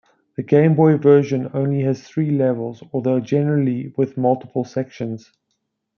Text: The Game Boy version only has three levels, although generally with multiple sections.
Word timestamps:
The 0.35 0.41
Game 0.41 0.73
Boy 0.73 0.97
version 0.97 1.51
only 1.53 1.83
has 1.83 2.01
three 2.01 2.31
levels, 2.31 2.81
although 2.91 3.19
generally 3.19 3.93
with 3.95 4.17
multiple 4.17 4.63
sections. 4.65 5.31